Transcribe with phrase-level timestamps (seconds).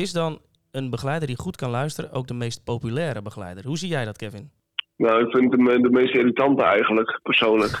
[0.00, 0.38] is dan
[0.70, 3.66] een begeleider die goed kan luisteren ook de meest populaire begeleider?
[3.66, 4.50] Hoe zie jij dat, Kevin?
[4.96, 7.80] Nou, ik vind hem eh, de meest irritante eigenlijk, persoonlijk.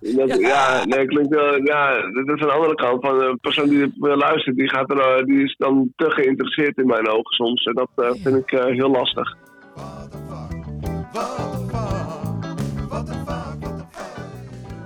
[0.00, 0.84] Dat, ja.
[0.84, 3.06] nee, klinkt wel, ja, dat is een andere kant.
[3.06, 6.76] Van een persoon die wil luisteren, die, gaat er, eh, die is dan te geïnteresseerd
[6.76, 7.64] in mijn ogen soms.
[7.64, 9.36] En dat eh, vind ik eh, heel lastig.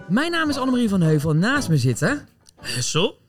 [0.08, 1.32] Mijn naam is Annemarie van Heuvel.
[1.32, 2.28] Naast me zitten...
[2.60, 3.21] Hessel?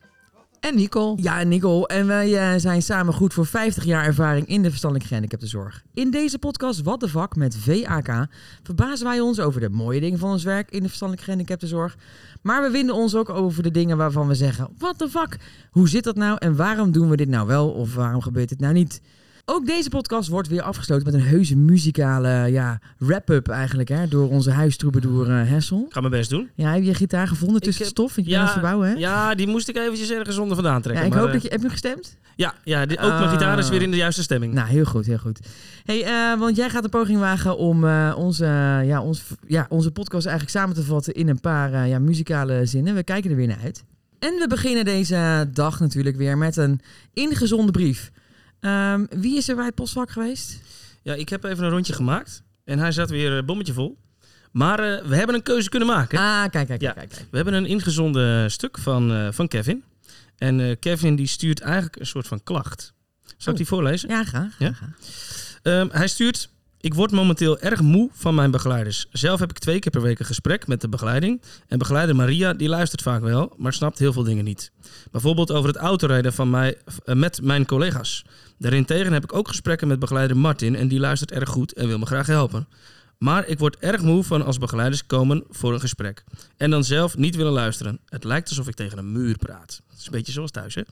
[0.64, 1.18] En Nicole.
[1.22, 1.88] Ja, en Nicole.
[1.88, 5.84] En wij eh, zijn samen goed voor 50 jaar ervaring in de verstandelijke gehandicaptenzorg.
[5.94, 8.28] In deze podcast Wat de Vak met VAK
[8.64, 11.98] verbazen wij ons over de mooie dingen van ons werk in de verstandelijke gehandicaptenzorg.
[12.42, 15.38] Maar we winden ons ook over de dingen waarvan we zeggen, wat de vak?
[15.72, 18.60] Hoe zit dat nou en waarom doen we dit nou wel of waarom gebeurt dit
[18.60, 19.02] nou niet?
[19.46, 24.30] Ook deze podcast wordt weer afgesloten met een heuse muzikale ja, wrap-up eigenlijk hè, door
[24.30, 25.84] onze huistroebedoer eh, Hessel.
[25.88, 26.50] Ik ga mijn best doen.
[26.56, 28.16] Ja, heb je je gitaar gevonden tussen heb- het stof?
[28.16, 28.94] Want je het verbouwen, hè?
[28.94, 31.06] ja, die moest ik eventjes ergens onder vandaan Ja, trekken.
[31.06, 31.50] ik maar, hoop eh, dat je...
[31.50, 32.18] Heb je gestemd?
[32.36, 33.32] Ja, ja die, ook mijn Ah.
[33.32, 34.54] gitaar is weer in de juiste stemming.
[34.54, 35.40] Nou, heel goed, heel goed.
[35.86, 38.46] Hey, eh, want jij gaat een poging wagen om eh, onze,
[38.86, 42.96] ja, ons, ja, onze podcast eigenlijk samen te vatten in een paar ja, muzikale zinnen.
[42.96, 43.84] We kijken er weer naar uit.
[44.20, 46.80] En we beginnen deze dag natuurlijk weer met een
[47.14, 48.12] ingezonde brief.
[48.64, 50.60] Ehm, wie is er bij het postvak geweest?
[51.02, 52.44] Ja, ik heb even een rondje gemaakt.
[52.64, 53.98] En hij zat weer eh, bommetje vol.
[54.52, 56.20] Maar eh, we hebben een keuze kunnen maken.
[56.20, 56.92] Ah, kijk, kijk, kijk, Ja.
[56.92, 57.10] kijk.
[57.10, 57.28] kijk.
[57.32, 59.84] We hebben een ingezonden stuk van, eh, van Kevin.
[60.38, 62.94] En eh, Kevin die stuurt eigenlijk een soort van klacht.
[63.24, 63.56] Zal ik Oh.
[63.56, 64.10] die voorlezen?
[64.10, 64.56] Ja, graag.
[64.60, 64.72] Ja?
[64.72, 64.90] graag.
[65.62, 66.52] Ehm, hij stuurt...
[66.80, 69.06] Ik word momenteel erg moe van mijn begeleiders.
[69.12, 71.42] Zelf heb ik twee keer per week een gesprek met de begeleiding.
[71.68, 74.72] En begeleider Maria, die luistert vaak wel, maar snapt heel veel dingen niet.
[75.12, 78.26] Bijvoorbeeld over het autorijden van mij, eh, met mijn collega's.
[78.64, 82.00] Daarentegen heb ik ook gesprekken met begeleider Martin en die luistert erg goed en wil
[82.00, 82.68] me graag helpen.
[83.18, 86.24] Maar ik word erg moe van als begeleiders komen voor een gesprek.
[86.58, 88.00] En dan zelf niet willen luisteren.
[88.06, 89.82] Het lijkt alsof ik tegen een muur praat.
[89.90, 90.82] Het is een beetje zoals thuis, hè?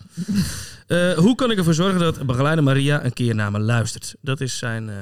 [0.88, 4.16] Eh, hoe kan ik ervoor zorgen dat begeleider Maria een keer naar me luistert?
[4.22, 4.96] Dat is zijn, eh,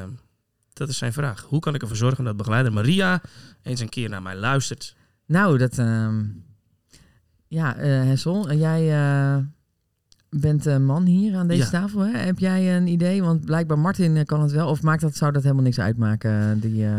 [0.74, 1.46] dat is zijn vraag.
[1.48, 3.22] Hoe kan ik ervoor zorgen dat begeleider Maria
[3.64, 4.96] eens een keer naar mij luistert?
[5.26, 5.78] Nou, dat...
[5.78, 6.24] ehm,
[7.48, 8.92] ja, eh Hessel, jij
[10.30, 11.70] bent een man hier aan deze Ja.
[11.70, 12.00] tafel.
[12.00, 12.18] Hè?
[12.18, 13.24] Heb jij een idee?
[13.24, 14.68] Want blijkbaar Martin eh, kan het wel.
[14.68, 16.60] Of maakt dat, zou dat helemaal niks uitmaken?
[16.60, 16.92] Die, eh,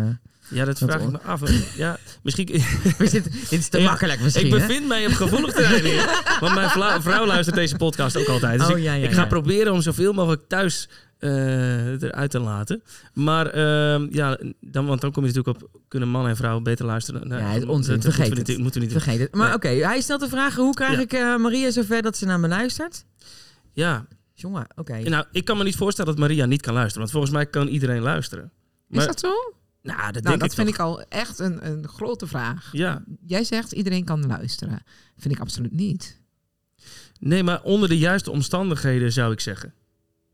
[0.48, 1.42] Ja, dat Dat vraag ik me af.
[1.76, 2.46] Ja, misschien...
[2.98, 4.58] We zitten- dit is te Ja, makkelijk misschien, ik hè?
[4.58, 6.22] bevind mij op gevoelig terrein hier.
[6.40, 6.70] Want mijn
[7.02, 8.58] vrouw luistert deze podcast ook altijd.
[8.58, 10.88] Dus Oh, ik, ja, ja, ik ga proberen om zoveel mogelijk thuis
[11.20, 12.82] eh, eruit te laten.
[13.14, 15.80] Maar ehm, ja, dan, want dan kom je natuurlijk op...
[15.88, 17.28] Kunnen man en vrouw beter luisteren?
[17.28, 17.94] Nou, Ja, het onzin.
[17.94, 18.48] dat Vergeet moeten we het.
[18.48, 19.02] niet, moeten we niet doen.
[19.02, 19.34] Vergeet het.
[19.34, 19.56] Maar Nee.
[19.56, 21.00] oké, hij stelt de vraag: hoe krijg Ja.
[21.00, 23.04] ik eh, Maria zover dat ze naar me luistert?
[23.72, 24.98] Ja, Jongen, oké.
[24.98, 27.00] nou, ik kan me niet voorstellen dat Maria niet kan luisteren.
[27.00, 28.50] Want volgens mij kan iedereen luisteren.
[28.90, 29.32] Is dat zo?
[29.82, 30.76] Nou, dat Nou, dat ik vind toch.
[30.76, 32.68] ik al echt een, een grote vraag.
[32.72, 34.82] Ja, Jij zegt iedereen kan luisteren.
[35.16, 36.20] Vind ik absoluut niet.
[37.20, 39.74] nee, maar onder de juiste omstandigheden zou ik zeggen.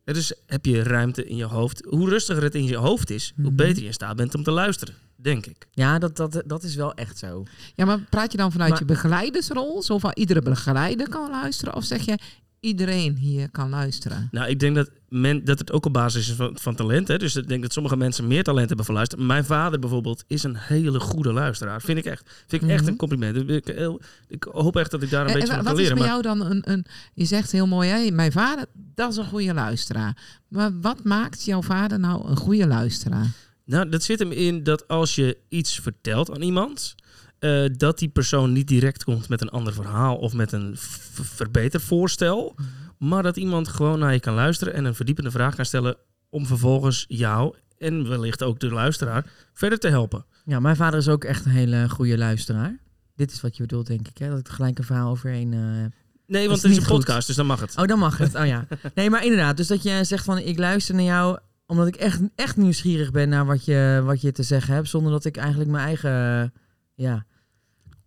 [0.07, 1.85] Ja, Dus heb je ruimte in je hoofd.
[1.89, 3.55] Hoe rustiger het in je hoofd is, hoe Mhm.
[3.57, 5.67] beter je in staat bent om te luisteren, denk ik.
[5.73, 7.45] Ja, dat, dat, dat is wel echt zo.
[7.75, 9.83] Ja, maar praat je dan vanuit Maar- je begeleidersrol?
[9.83, 11.75] Zo van iedere begeleider kan luisteren?
[11.75, 12.19] Of zeg je
[12.67, 14.29] iedereen hier kan luisteren?
[14.31, 17.09] Nou, ik denk dat, men, dat het ook op basis is van, van talent.
[17.09, 17.19] Hè?
[17.19, 19.27] Dus ik denk dat sommige mensen meer talent hebben van luisteren.
[19.27, 21.81] Mijn vader bijvoorbeeld is een hele goede luisteraar.
[21.81, 22.45] Vind ik echt.
[22.47, 22.91] Vind ik echt Mhm.
[22.91, 23.51] een compliment.
[23.51, 25.83] Ik, heel- ik hoop echt dat ik daar een En- beetje en van wat kan
[25.83, 25.99] is leren.
[26.03, 26.87] bij Maar jou dan een, een...
[27.15, 30.17] Je zegt heel mooi, hè, mijn vader, dat is een goede luisteraar.
[30.49, 33.31] Maar wat maakt jouw vader nou een goede luisteraar?
[33.65, 36.95] nou, dat zit hem in dat als je iets vertelt aan iemand...
[37.65, 41.21] eh, dat die persoon niet direct komt met een ander verhaal of met een v-
[41.37, 42.55] verbetervoorstel.
[42.99, 45.97] Maar dat iemand gewoon naar je kan luisteren en een verdiepende vraag kan stellen
[46.31, 50.25] om vervolgens jou en wellicht ook de luisteraar verder te helpen.
[50.45, 52.79] Ja, mijn vader is ook echt een hele goede luisteraar.
[53.15, 54.19] Dit is wat je bedoelt, denk ik.
[54.19, 54.29] Hè?
[54.29, 55.93] Dat ik gelijk een verhaal overheen heb.
[56.27, 56.97] Nee, want het is een goed.
[56.97, 57.77] podcast, dus dan mag het.
[57.77, 58.35] Oh, dan mag het.
[58.35, 58.67] Oh ja.
[58.95, 59.57] Nee, maar inderdaad.
[59.57, 63.29] Dus dat je zegt van ik luister naar jou omdat ik echt, echt nieuwsgierig ben
[63.29, 64.89] naar wat je, wat je te zeggen hebt.
[64.89, 66.53] Zonder dat ik eigenlijk mijn eigen.
[66.95, 67.27] Ja,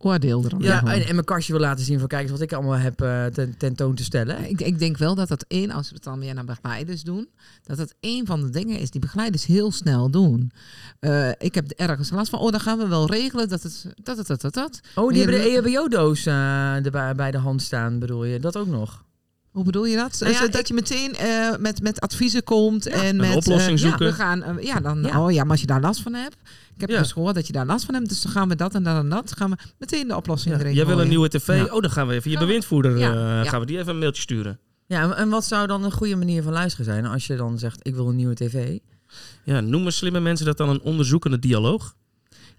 [0.01, 3.01] Oordeel ja en, en mijn kastje wil laten zien van kijk wat ik allemaal heb
[3.01, 4.49] eh, ten, tentoon te stellen.
[4.49, 7.29] Ik, ik denk wel dat dat één, als we het dan weer naar begeleiders doen,
[7.63, 10.51] dat dat één van de dingen is die begeleiders heel snel doen.
[11.00, 14.15] Eh, ik heb ergens last van, oh, dan gaan we wel regelen dat het dat,
[14.15, 14.79] dat, dat, dat, dat.
[14.95, 18.39] Oh, die hebben de EHBO-doos eh erbij bij de hand staan, bedoel je?
[18.39, 19.03] Dat ook nog?
[19.51, 20.18] Hoe bedoel je dat?
[20.19, 23.78] Nou ja, Zodat ik- je meteen eh, met, met adviezen komt en een met oplossing
[23.78, 24.06] eh, ja, zoeken.
[24.07, 25.24] we gaan, eh, ja, dan, Ja.
[25.25, 26.36] oh ja, maar als je daar last van hebt.
[26.75, 26.98] Ik heb Ja.
[27.00, 28.98] dus gehoord dat je daar last van hebt, dus dan gaan we dat en dat
[29.04, 29.34] en dat.
[29.38, 31.48] Gaan we meteen de oplossing Ja, erin Jij wil een nieuwe tv?
[31.48, 31.74] Ja.
[31.74, 33.44] Oh, dan gaan we even je Gaan we- bewindvoerder, Ja, eh, ja.
[33.44, 34.60] gaan we die even een mailtje sturen.
[34.86, 37.60] Ja, en- en wat zou dan een goede manier van luisteren zijn als je dan
[37.60, 38.78] zegt ik wil een nieuwe tv?
[39.44, 41.96] Ja, noemen slimme mensen dat dan een onderzoekende dialoog?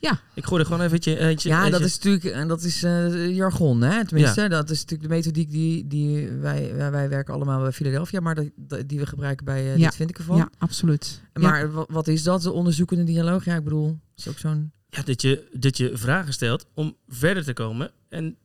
[0.00, 0.20] Ja.
[0.35, 1.19] Ik gooi er gewoon even eentje...
[1.19, 4.05] eentje Ja, dat is natuurlijk eh, dat is, eh, jargon, hè?
[4.06, 8.20] Tenminste, dat is natuurlijk de methodiek die, die wij, wij, wij werken allemaal bij Philadelphia,
[8.20, 9.85] maar dat, die we gebruiken bij eh, Ja.
[9.87, 10.37] dit vind ik ervan.
[10.37, 11.20] Ja, absoluut.
[11.32, 13.44] Maar wa- wat is dat, de onderzoekende dialoog?
[13.44, 14.73] Ja, ik bedoel, is ook zo'n...
[14.88, 18.37] Ja, dat je, dat je vragen stelt om verder te komen en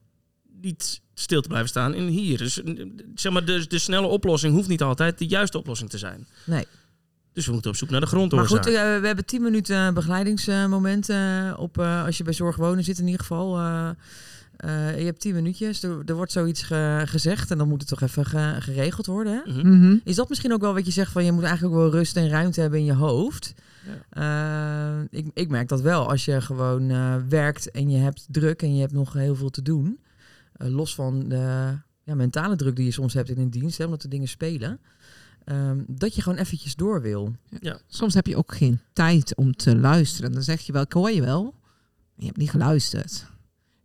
[0.62, 2.38] niet stil te blijven staan in hier.
[2.38, 2.86] Dus eh,
[3.16, 6.28] zeg maar, de, de snelle oplossing hoeft niet altijd de juiste oplossing te zijn.
[6.46, 6.66] Nee.
[7.36, 8.64] Dus we moeten op zoek naar de Maar grondoorzaak.
[8.64, 12.84] goed, eh, we hebben 10 minuten begeleidingsmomenten eh, op, eh, als je bij zorg wonen
[12.84, 13.58] zit in ieder geval.
[13.58, 13.90] eh,
[14.58, 17.90] eh, je hebt 10 minuutjes, er, er wordt zoiets ge- gezegd en dan moet het
[17.90, 19.42] toch even ge- geregeld worden.
[19.46, 19.52] Hè?
[19.54, 19.78] Mhm.
[19.80, 19.96] Mhm.
[20.04, 22.16] Is dat misschien ook wel wat je zegt van je moet eigenlijk ook wel rust
[22.18, 23.54] en ruimte hebben in je hoofd?
[24.10, 28.62] Eh, ik, ik merk dat wel als je gewoon eh, werkt en je hebt druk
[28.62, 30.00] en je hebt nog heel veel te doen.
[30.56, 31.74] eh, los van de
[32.04, 34.80] ja, mentale druk die je soms hebt in een dienst, hè, omdat de dingen spelen.
[35.46, 37.36] Ehm, dat je gewoon eventjes door wil.
[37.88, 40.32] Soms heb je ook geen tijd om te luisteren.
[40.32, 41.54] Dan zeg je wel, ik hoor je wel, maar
[42.16, 43.34] je hebt niet geluisterd.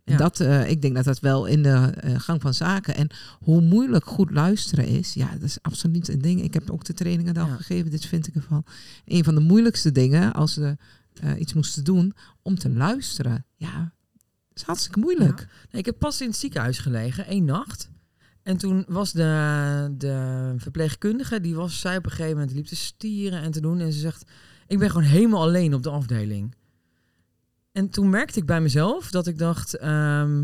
[0.03, 0.17] En Ja.
[0.17, 2.95] dat, eh, ik denk dat dat wel in de eh, gang van zaken.
[2.95, 3.07] En
[3.39, 6.41] hoe moeilijk goed luisteren is, ja, dat is absoluut een ding.
[6.43, 7.55] Ik heb ook de trainingen al Ja.
[7.55, 8.63] gegeven, dit vind ik ervan.
[9.05, 10.77] Een van de moeilijkste dingen, als we
[11.21, 13.45] eh, iets moesten doen, om te luisteren.
[13.55, 13.77] Ja,
[14.47, 15.37] dat is hartstikke moeilijk.
[15.71, 17.89] Nee, ik heb pas in het ziekenhuis gelegen, één nacht.
[18.43, 22.75] En toen was de, de verpleegkundige, die was, zij op een gegeven moment liep te
[22.75, 23.79] stieren en te doen.
[23.79, 24.31] En ze zegt,
[24.67, 26.55] ik ben gewoon helemaal alleen op de afdeling.
[27.71, 30.43] En toen merkte ik bij mezelf dat ik dacht, ehm,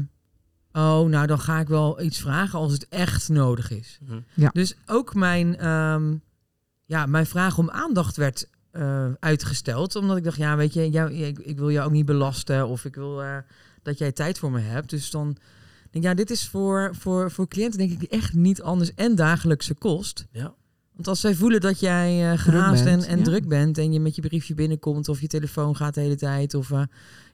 [0.71, 3.99] oh, nou dan ga ik wel iets vragen als het echt nodig is.
[4.01, 4.19] Mhm.
[4.33, 4.49] Ja.
[4.53, 6.15] Dus ook mijn, ehm,
[6.85, 9.95] ja, mijn vraag om aandacht werd eh, uitgesteld.
[9.95, 12.85] Omdat ik dacht, ja, weet je, jou, ik, ik wil jou ook niet belasten of
[12.85, 13.37] ik wil eh,
[13.81, 14.89] dat jij tijd voor me hebt.
[14.89, 15.37] Dus dan
[15.91, 19.73] denk ja, dit is voor, voor, voor cliënten denk ik echt niet anders en dagelijkse
[19.73, 20.27] kost.
[20.31, 20.55] Ja.
[20.93, 23.23] Want als zij voelen dat jij eh gehaast en, en ja.
[23.23, 26.53] druk bent en je met je briefje binnenkomt of je telefoon gaat de hele tijd,
[26.53, 26.81] of, eh,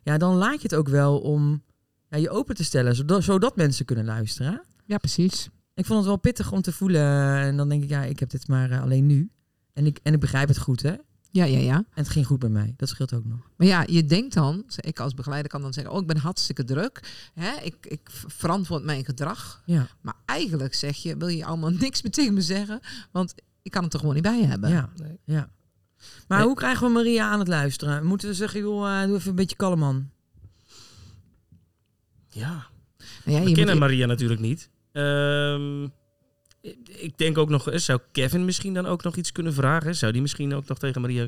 [0.02, 1.62] ja, dan laat je het ook wel om
[2.08, 4.62] ja, je open te stellen, zodat, zodat mensen kunnen luisteren.
[4.84, 5.48] Ja, precies.
[5.74, 8.30] Ik vond het wel pittig om te voelen en dan denk ik, ja, ik heb
[8.30, 9.30] dit maar eh, alleen nu.
[9.72, 10.94] En ik, en ik begrijp het goed, hè?
[11.34, 11.84] En Ja, ja, ja.
[11.90, 12.74] het ging goed bij mij.
[12.76, 13.38] Dat scheelt ook nog.
[13.56, 16.64] Maar ja, je denkt dan, ik als begeleider kan dan zeggen, oh, ik ben hartstikke
[16.64, 17.28] druk.
[17.34, 17.50] Hè?
[17.62, 19.62] Ik, ik verantwoord mijn gedrag.
[19.66, 22.80] Ja, Maar eigenlijk zeg je, wil je allemaal niks meer tegen me zeggen,
[23.12, 24.70] want ik kan het er gewoon niet bij hebben.
[24.70, 25.18] ja, Nee.
[25.24, 25.48] ja.
[26.28, 26.46] Maar Nee.
[26.46, 28.06] hoe krijgen we Maria aan het luisteren?
[28.06, 30.10] Moeten we zeggen, joh, eh, doe even een beetje kalm, man.
[32.28, 32.66] Ja.
[33.24, 34.70] Nou ja, We je kennen moet- Maria natuurlijk niet.
[34.92, 35.88] Ehm,
[37.00, 39.96] ik- denk ook nog, eh, zou Kevin misschien dan ook nog iets kunnen vragen?
[39.96, 41.26] Zou die misschien ook nog tegen Maria...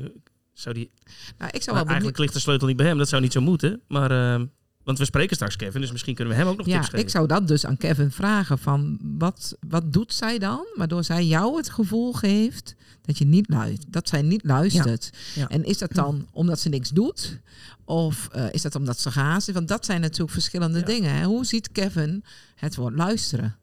[0.53, 0.91] Zou die,
[1.37, 3.41] nou, ik zou wel eigenlijk ligt de sleutel niet bij hem, dat zou niet zo
[3.41, 3.81] moeten.
[3.87, 4.45] Maar, ehm,
[4.83, 6.99] want we spreken straks Kevin, dus misschien kunnen we hem ook nog Ja, tips geven.
[7.05, 11.25] ik zou dat dus aan Kevin vragen van wat, wat doet zij dan, waardoor zij
[11.25, 15.09] jou het gevoel geeft dat je niet luistert, dat zij niet luistert.
[15.35, 15.47] Ja.
[15.47, 17.39] En is dat dan omdat ze niks doet,
[17.85, 19.53] of eh, is dat omdat ze gehaast is?
[19.53, 21.13] Want dat zijn natuurlijk verschillende dingen.
[21.13, 21.23] Hè?
[21.25, 22.23] Hoe ziet Kevin
[22.55, 23.55] het woord luisteren?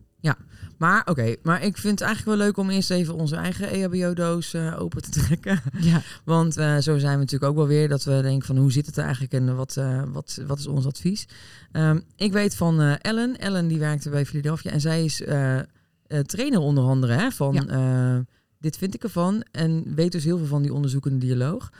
[0.78, 4.54] Maar oké, maar ik vind het eigenlijk wel leuk om eerst even onze eigen EHBO-doos
[4.54, 5.60] eh, open te trekken.
[5.80, 8.72] Ja, Want eh, zo zijn we natuurlijk ook wel weer dat we denken van hoe
[8.72, 11.28] zit het eigenlijk en wat, eh, wat, wat is ons advies.
[11.72, 13.38] Ehm, ik weet van Ellen.
[13.38, 15.22] Ellen die werkte bij Philadelphia en zij is
[16.26, 18.24] trainer onder andere hè, van Ja.
[18.58, 21.70] dit vind ik ervan en weet dus heel veel van die onderzoekende dialoog.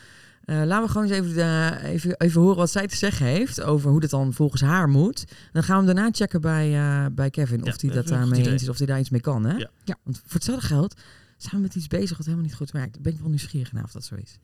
[0.45, 3.63] Eh, laten we gewoon eens even, de- even, even horen wat zij te zeggen heeft
[3.63, 5.25] over hoe dit dan volgens haar moet.
[5.53, 8.51] Dan gaan we hem daarna checken bij, eh, bij Kevin of hij dat dat daarmee
[8.51, 9.45] eens is, of hij daar iets mee kan.
[9.45, 9.57] Hè?
[9.57, 9.71] Ja.
[9.85, 9.97] Ja.
[10.03, 11.01] Want voor hetzelfde geld
[11.37, 13.01] zijn we met iets bezig wat helemaal niet goed werkt.
[13.03, 14.39] Ben ik wel nieuwsgierig naar of dat zo is.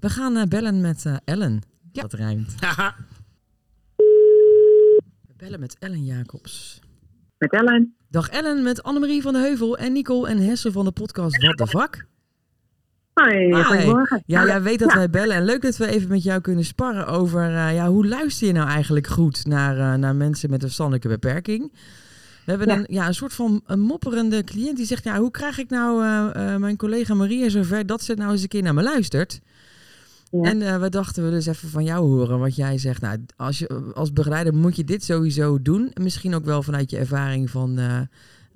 [0.00, 1.60] We gaan eh, bellen met eh, Ellen.
[1.92, 2.02] Ja.
[2.02, 2.54] Dat rijmt.
[5.26, 6.80] We bellen met Ellen Jacobs.
[7.38, 7.94] Met Ellen.
[8.08, 11.56] Dag Ellen met Annemarie van de Heuvel en Nicole en Hesse van de podcast What
[11.56, 12.06] the Fuck.
[13.14, 13.62] Hoi, Hi.
[13.62, 14.22] goedemorgen.
[14.26, 14.96] Ja, jij weet dat Ja.
[14.96, 18.06] wij bellen en leuk dat we even met jou kunnen sparren over eh, ja, hoe
[18.06, 21.72] luister je nou eigenlijk goed naar, eh, naar mensen met een verstandelijke beperking.
[22.44, 22.76] We hebben Ja.
[22.76, 26.04] Een, ja, een soort van een mopperende cliënt die zegt, ja, hoe krijg ik nou
[26.04, 29.40] eh, mijn collega Maria zover dat ze nou eens een keer naar me luistert?
[30.30, 30.42] Ja.
[30.42, 33.00] En we dachten we dus even van jou horen wat jij zegt.
[33.00, 35.90] Nou, als, je, als begeleider moet je dit sowieso doen.
[36.00, 37.78] Misschien ook wel vanuit je ervaring van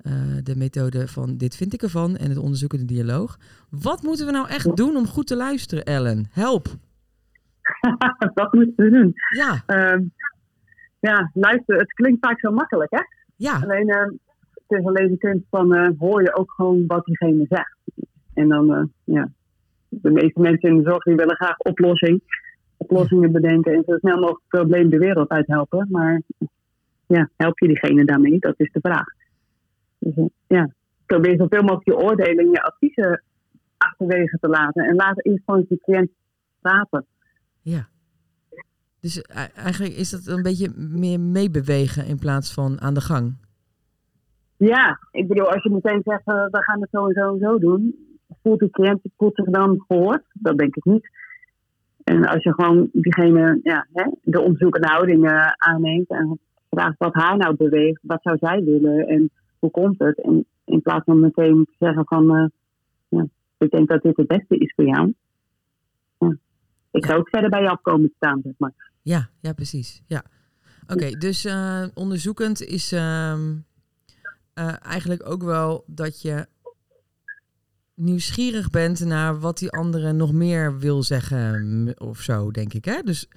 [0.05, 0.11] eh,
[0.43, 3.37] de methode van dit vind ik ervan en het onderzoekende dialoog.
[3.69, 6.25] Wat moeten we nou echt doen om goed te luisteren, Ellen?
[6.31, 6.67] Help!
[8.33, 9.13] Wat moeten we doen?
[9.37, 10.03] Ja, Ehm,
[10.99, 13.01] ja, luister, het klinkt vaak zo makkelijk, hè?
[13.35, 14.09] ja, Alleen, ehm,
[14.67, 17.77] het is alleen de kunst van, eh, hoor je ook gewoon wat diegene zegt.
[18.33, 19.29] En dan, eh, ja,
[19.89, 22.21] de meeste mensen in de zorg die willen graag oplossing,
[22.77, 25.87] oplossingen bedenken en zo snel mogelijk het probleem de wereld uit helpen.
[25.91, 26.21] Maar
[27.07, 28.39] ja, help je diegene daarmee?
[28.39, 29.05] Dat is de vraag.
[30.05, 30.69] Dus eh, ja,
[31.05, 33.23] probeer zoveel mogelijk je oordelen en je adviezen
[33.77, 34.85] achterwege te laten.
[34.85, 36.09] En laat eerst gewoon je cliënt
[36.61, 37.05] praten.
[37.61, 37.87] ja.
[38.99, 43.35] Dus e- eigenlijk is dat een beetje meer meebewegen in plaats van aan de gang.
[44.57, 47.39] Ja, ik bedoel, als je meteen zegt, eh, we gaan het zo en zo en
[47.39, 47.95] zo doen,
[48.41, 50.23] voelt die cliënt voelt zich dan gehoord?
[50.33, 51.09] Dat denk ik niet.
[52.03, 57.13] En als je gewoon diegene, ja, hè, de onderzoekende houding eh, aanneemt en vraagt wat
[57.13, 60.21] haar nou beweegt, wat zou zij willen en hoe komt het?
[60.21, 62.45] En in plaats van meteen te zeggen van, eh,
[63.07, 65.13] ja, ik denk dat dit het beste is voor jou.
[66.19, 66.37] Ja.
[66.91, 68.73] Ik zou ook verder bij je afkomen te staan, zeg maar.
[69.01, 70.03] Ja, ja, precies.
[70.07, 70.23] Ja.
[70.87, 73.55] Oké, dus eh, onderzoekend is ehm,
[74.53, 76.47] eh, eigenlijk ook wel dat je
[77.93, 82.85] nieuwsgierig bent naar wat die andere nog meer wil zeggen of zo, denk ik.
[82.85, 83.01] Hè?
[83.01, 83.29] Dus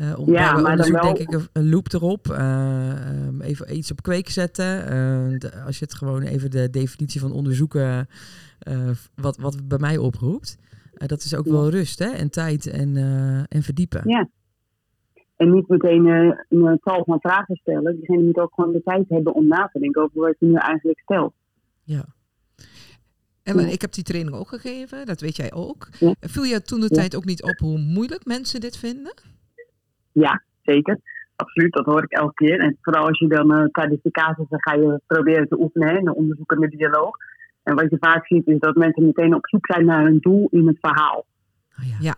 [0.00, 2.28] eh om, Ja, maar dan wel- denk ik een, een loop erop.
[2.30, 4.86] eh, ehm, even iets op kweek zetten.
[4.86, 8.08] Eh, de- als je het gewoon even de definitie van onderzoeken,
[9.14, 10.56] wat, wat bij mij oproept.
[11.06, 11.52] dat is ook Ja.
[11.52, 12.08] wel rust hè?
[12.10, 12.96] en tijd en,
[13.48, 14.02] en verdiepen.
[14.04, 14.28] Ja.
[15.36, 16.04] En niet meteen
[16.48, 17.96] een tal van vragen stellen.
[17.96, 20.54] Diegene moet ook gewoon de tijd hebben om na te denken over wat je nu
[20.54, 21.34] eigenlijk stelt.
[21.82, 22.04] Ja.
[23.42, 23.54] Ja.
[23.60, 25.88] ik heb die training ook gegeven, dat weet jij ook.
[25.98, 26.14] Ja.
[26.20, 29.14] Viel je toen de tijd ook niet op hoe moeilijk mensen dit vinden?
[30.12, 30.98] Ja, zeker.
[31.36, 32.60] Absoluut, dat hoor ik elke keer.
[32.60, 35.98] En vooral als je dan eh tijdens de casussen ga je proberen te oefenen hè,
[35.98, 37.16] in de onderzoekende dialoog.
[37.62, 40.48] En wat je vaak ziet is dat mensen meteen op zoek zijn naar een doel
[40.50, 41.26] in het verhaal.
[41.78, 41.96] Oh, ja.
[42.00, 42.16] Ja,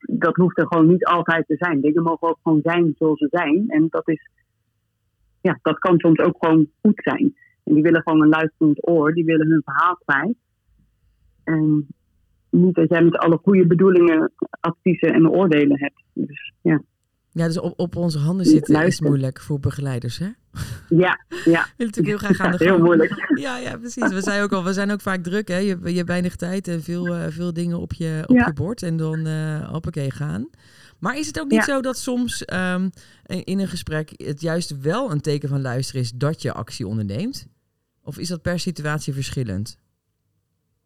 [0.00, 1.80] Dat hoeft er gewoon niet altijd te zijn.
[1.80, 3.64] Dingen mogen ook gewoon zijn zoals ze zijn.
[3.68, 4.28] En dat is,
[5.40, 7.36] ja, dat kan soms ook gewoon goed zijn.
[7.64, 10.36] En die willen gewoon een luisterend oor, die willen hun verhaal kwijt.
[11.44, 11.86] En
[12.50, 16.02] niet dat jij met alle goede bedoelingen adviezen en oordelen hebt.
[16.12, 16.82] Dus ja,
[17.32, 19.10] Ja, dus op, op onze handen zitten is Luisteren.
[19.10, 20.28] moeilijk voor begeleiders, hè?
[20.88, 21.66] ja, ja.
[21.76, 22.82] wil natuurlijk heel graag aan de Ja, heel gang.
[22.84, 23.30] moeilijk.
[23.40, 24.12] Ja, ja, precies.
[24.12, 25.56] We zijn ook al, we zijn ook vaak druk, hè?
[25.56, 28.46] Je, je hebt weinig tijd en veel, eh, veel dingen op je, op Ja.
[28.46, 30.48] je bord en dan eh hoppakee gaan.
[30.98, 31.74] Maar is het ook niet Ja.
[31.74, 32.88] zo dat soms ehm,
[33.44, 37.46] in een gesprek het juist wel een teken van luisteren is dat je actie onderneemt?
[38.02, 39.78] Of is dat per situatie verschillend?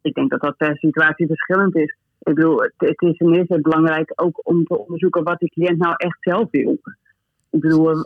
[0.02, 1.96] Ik denk dat dat per situatie verschillend is.
[2.26, 5.78] Ik bedoel, het, het is ten eerste belangrijk ook om te onderzoeken wat die cliënt
[5.78, 6.78] nou echt zelf wil.
[7.50, 8.04] Ik bedoel, eh,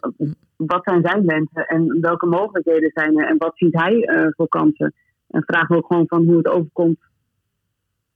[0.57, 4.49] wat zijn zijn wensen en welke mogelijkheden zijn er en wat ziet hij eh, voor
[4.49, 4.95] kansen?
[5.29, 6.99] En vraag ook gewoon van hoe het overkomt.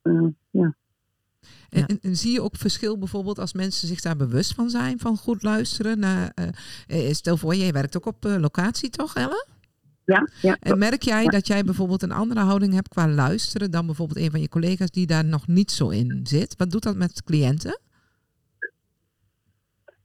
[0.02, 0.12] Eh,
[0.50, 0.74] ja.
[1.70, 1.86] En, Ja.
[1.86, 5.16] en- en zie je ook verschil bijvoorbeeld als mensen zich daar bewust van zijn, van
[5.16, 5.98] goed luisteren?
[5.98, 6.32] Naar,
[7.10, 9.46] stel voor, jij werkt ook op locatie toch, Ellen?
[10.04, 11.30] Ja, ja, En merk jij Ja.
[11.30, 14.90] dat jij bijvoorbeeld een andere houding hebt qua luisteren dan bijvoorbeeld een van je collega's
[14.90, 16.54] die daar nog niet zo in zit?
[16.56, 17.78] Wat doet dat met cliënten?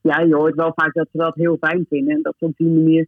[0.02, 2.16] ja, je hoort wel vaak dat ze dat heel fijn vinden.
[2.16, 3.08] En dat ze op die manier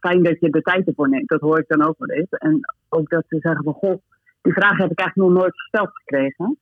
[0.00, 1.28] fijn dat je de tijd ervoor neemt.
[1.28, 2.30] Dat hoor ik dan ook wel eens.
[2.30, 4.02] En ook dat ze zeggen van, goh,
[4.42, 6.58] die vraag heb ik eigenlijk nog nooit gesteld gekregen.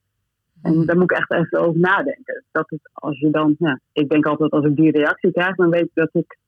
[0.63, 2.45] En daar moet ik echt even over nadenken.
[2.53, 5.71] Dat is als je dan, ja, ik denk altijd als ik die reactie krijg, dan
[5.71, 6.39] weet ik dat ik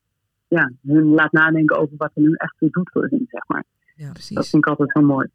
[0.49, 3.65] ja, hun laat nadenken over wat er nu echt toe doet voor hun, zeg maar.
[3.97, 4.51] Ja, Dat Precies.
[4.51, 5.29] vind ik altijd heel mooi.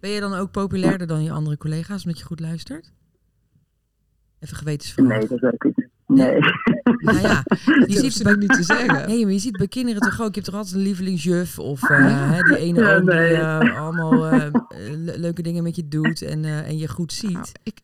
[0.00, 2.92] Ben je dan ook populairder dan je andere collega's omdat je goed luistert?
[4.38, 5.06] Even gewetensvraag.
[5.08, 5.88] Nee, dat weet ik niet.
[6.06, 6.38] Nee.
[6.98, 7.42] Nou ja,
[7.86, 9.08] je ziet het niet te zeggen.
[9.08, 10.26] Nee, maar je ziet bij kinderen toch ook.
[10.34, 13.80] Je hebt toch altijd een lievelingsjuf of eh, hè, die ene Ja, oom die eh,
[13.80, 14.50] allemaal eh,
[14.96, 17.32] le- leuke dingen met je doet en, eh, en je goed ziet.
[17.32, 17.80] Nou, ik,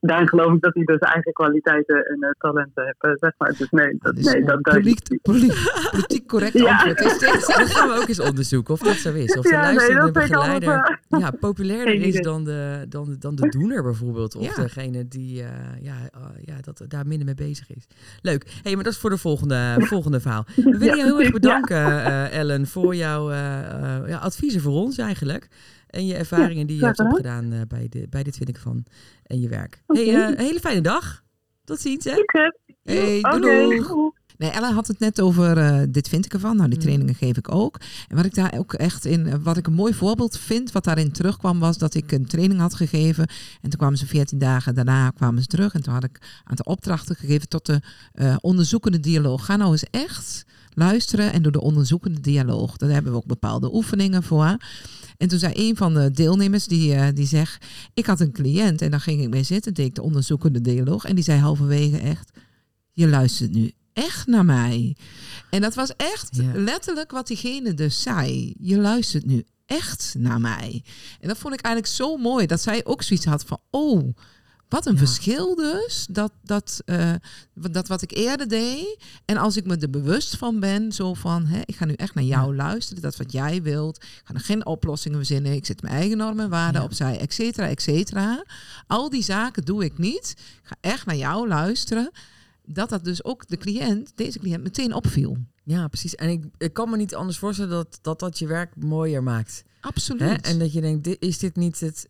[0.00, 3.54] Daarin geloof ik dat hij dus eigen kwaliteiten en eh, talenten heeft, eh, zeg maar.
[3.58, 6.70] Dus nee, dat, dus nee, dat, dat politiek, politiek, politiek correct Ja.
[6.72, 7.46] antwoord is dit.
[7.56, 9.36] Dan gaan we ook eens onderzoeken of dat zo is.
[9.36, 13.18] Of de Ja, nee, luisterende dat altijd, begeleider ja, populairder is dan de, dan, de-
[13.18, 14.34] dan de doener bijvoorbeeld.
[14.36, 14.62] Of Ja.
[14.62, 15.48] degene die eh,
[15.80, 15.94] ja,
[16.44, 17.86] ja, dat, daar minder mee bezig is.
[18.22, 18.46] Leuk.
[18.62, 20.44] hey, maar dat is voor de volgende, volgende verhaal.
[20.56, 23.30] We willen je heel erg bedanken, Ellen, voor jouw
[24.06, 25.48] ja, adviezen voor ons eigenlijk.
[25.92, 28.84] En je ervaringen die je hebt opgedaan eh, bij, de, bij dit vind ik van
[29.22, 29.82] en je werk.
[29.86, 30.00] Oké.
[30.00, 31.22] Hey, eh, een hele fijne dag.
[31.64, 32.14] Tot ziens, hè?
[32.82, 34.10] Hey, doei, doei.
[34.38, 36.56] Nee, Ellen had het net over eh, dit vind ik ervan.
[36.56, 36.84] Nou, die Mm.
[36.84, 37.80] trainingen geef ik ook.
[38.08, 41.12] En wat ik daar ook echt in, wat ik een mooi voorbeeld vind, wat daarin
[41.12, 43.26] terugkwam, was dat ik een training had gegeven.
[43.60, 45.74] En toen kwamen ze 14 dagen daarna kwamen ze terug.
[45.74, 47.80] En toen had ik een aantal opdrachten gegeven tot de
[48.40, 49.44] onderzoekende dialoog.
[49.44, 50.44] Ga nou eens echt
[50.74, 52.76] luisteren en doe de onderzoekende dialoog.
[52.76, 54.56] Daar hebben we ook bepaalde oefeningen voor.
[55.16, 58.82] En toen zei een van de deelnemers, die, eh, die zegt, ik had een cliënt
[58.82, 61.04] en daar ging ik mee zitten, deed ik de onderzoekende dialoog.
[61.04, 62.30] En die zei halverwege echt,
[62.92, 64.96] je luistert nu echt naar mij.
[65.50, 66.52] En dat was echt Ja.
[66.54, 68.54] letterlijk wat diegene dus zei.
[68.58, 70.84] Je luistert nu echt naar mij.
[71.20, 72.46] En dat vond ik eigenlijk zo mooi.
[72.46, 74.14] Dat zij ook zoiets had van, oh,
[74.72, 74.98] Wat een Ja.
[74.98, 76.82] verschil dus, dat, dat,
[77.54, 78.96] wat- dat wat ik eerder deed.
[79.24, 82.14] En als ik me er bewust van ben, zo van, hè, ik ga nu echt
[82.14, 83.96] naar jou luisteren, dat wat jij wilt.
[83.96, 86.86] Ik ga er geen oplossingen verzinnen, ik zet mijn eigen normen en waarden Ja.
[86.86, 88.44] opzij, et cetera, et cetera.
[88.86, 90.34] Al die zaken doe ik niet.
[90.38, 92.10] Ik ga echt naar jou luisteren.
[92.66, 95.36] Dat dat dus ook de cliënt, deze cliënt, meteen opviel.
[95.64, 96.14] Ja, precies.
[96.14, 99.64] En ik, ik kan me niet anders voorstellen dat dat, dat je werk mooier maakt.
[99.80, 100.20] Absoluut.
[100.20, 100.34] Hè?
[100.34, 102.08] En dat je denkt, dit, is dit niet het...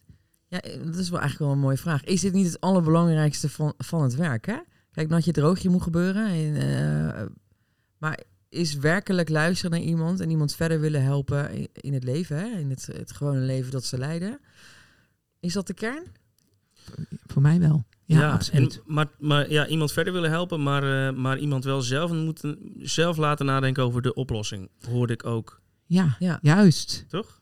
[0.53, 2.05] Ja, dat is wel eigenlijk wel een mooie vraag.
[2.05, 4.47] Is dit niet het allerbelangrijkste van, van het werk?
[4.47, 4.57] Hè?
[4.91, 6.27] Kijk, dat je droogje moet gebeuren.
[6.27, 7.27] En, eh,
[7.99, 12.37] maar is werkelijk luisteren naar iemand en iemand verder willen helpen in, in het leven,
[12.37, 12.59] hè?
[12.59, 14.41] in het, het gewone leven dat ze leiden.
[15.41, 16.07] Is dat de kern?
[17.27, 17.85] Voor mij wel.
[18.05, 18.75] Ja, absoluut.
[18.75, 22.59] En, maar, maar ja, iemand verder willen helpen, maar, eh, maar iemand wel zelf, moeten,
[22.79, 24.71] zelf laten nadenken over de oplossing.
[24.89, 26.39] Hoorde ik ook, Ja, Ja.
[26.43, 27.05] juist.
[27.09, 27.41] toch?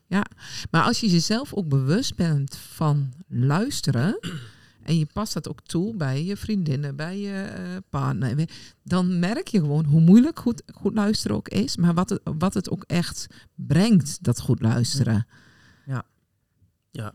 [0.71, 4.19] Maar als je jezelf ook bewust bent van luisteren.
[4.81, 8.49] En je past dat ook toe bij je vriendinnen, bij je eh, partner.
[8.83, 11.77] Dan merk je gewoon hoe moeilijk goed, goed luisteren ook is.
[11.77, 15.27] Maar wat het, wat het ook echt brengt, dat goed luisteren.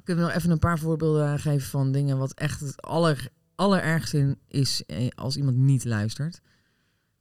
[0.05, 4.39] Kunnen we nog even een paar voorbeelden geven van dingen wat echt het aller, allerergste
[4.49, 6.41] is eh, als iemand niet luistert?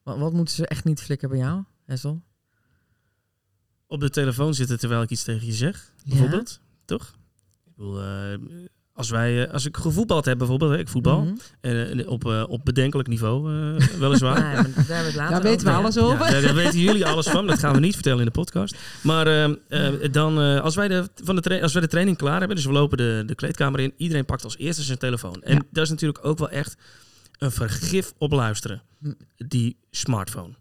[0.03, 2.21] Wat, wat moeten ze echt niet flikken bij jou, Hessel?
[3.87, 6.59] Op de telefoon zitten terwijl ik iets tegen je zeg, bijvoorbeeld.
[6.85, 7.13] Toch?
[7.65, 8.37] Ik bedoel, eh,
[8.93, 12.43] als, wij, eh, als ik gevoetbald heb bijvoorbeeld, hè, ik voetbal, en, eh, op, eh,
[12.47, 14.41] op bedenkelijk niveau eh, weliswaar.
[14.41, 16.17] Maar daar we Daar weten we alles Ja, over.
[16.31, 17.47] daar, daar weten jullie alles van.
[17.47, 18.75] Dat gaan we niet vertellen in de podcast.
[19.03, 22.39] Maar ehm, eh, dan, eh, als, wij de, van de als wij de training klaar
[22.39, 25.41] hebben, dus we lopen de, de kleedkamer in, iedereen pakt als eerste zijn telefoon.
[25.43, 25.61] En Ja.
[25.71, 26.77] dat is natuurlijk ook wel echt
[27.37, 28.81] een vergif op luisteren.
[28.99, 29.11] Hm.
[29.37, 30.53] Die smartphone.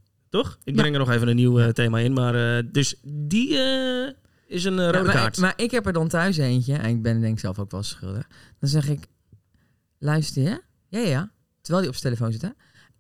[0.43, 0.59] Toch?
[0.65, 0.81] Ik Ja.
[0.81, 2.13] breng er nog even een nieuw eh, thema in.
[2.13, 4.13] Maar eh, dus die eh,
[4.47, 5.37] is een Ja, rode maar, kaart.
[5.39, 7.83] maar ik heb er dan thuis eentje, en ik ben denk ik zelf ook wel
[7.83, 8.27] schuldig.
[8.59, 9.07] Dan zeg ik,
[9.99, 10.63] luister je?
[10.89, 11.31] Ja, ja.
[11.61, 12.49] Terwijl hij op zijn telefoon zit, hè?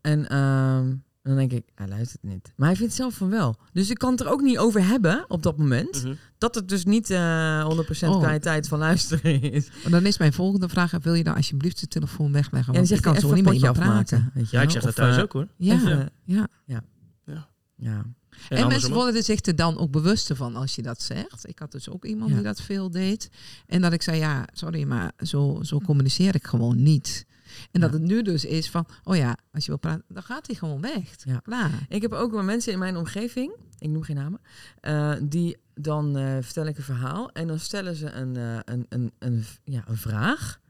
[0.01, 2.53] En ehm, dan denk ik, hij luistert niet.
[2.57, 3.57] Maar hij vindt zelf van wel.
[3.73, 6.05] Dus ik kan het er ook niet over hebben op dat moment.
[6.05, 6.15] Mhm.
[6.39, 8.19] Dat het dus niet eh 100% Oh.
[8.21, 9.69] kwaliteit van luisteren is.
[9.83, 12.75] Maar Dan is mijn volgende vraag, wil je dan alsjeblieft de telefoon wegleggen?
[12.75, 13.81] En dan Want ik kan zo niet met afmaken.
[13.83, 14.31] praten.
[14.35, 15.49] Weet je Ja, ik zeg dat thuis ook hoor.
[15.57, 16.49] Ja, Even- ja.
[16.65, 16.83] Ja.
[17.79, 18.17] En,
[18.49, 21.49] En, mensen worden er zich er dan ook bewuster van als je dat zegt.
[21.49, 22.35] Ik had dus ook iemand Ja.
[22.35, 23.31] die dat veel deed.
[23.67, 27.27] En dat ik zei, ja, sorry, maar zo, zo communiceer ik gewoon niet.
[27.71, 27.97] En dat Ja.
[27.99, 30.81] het nu dus is van, oh ja, als je wil praten, dan gaat hij gewoon
[30.81, 31.25] weg.
[31.25, 31.39] Ja.
[31.39, 31.87] Klaar.
[31.89, 34.41] Ik heb ook wel mensen in mijn omgeving, ik noem geen namen,
[34.81, 38.87] eh, die dan eh, vertel ik een verhaal en dan stellen ze een, eh, een,
[38.89, 40.61] een, een, ja, een vraag.